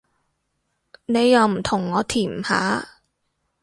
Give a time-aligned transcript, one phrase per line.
[1.05, 2.87] 你又唔同我甜下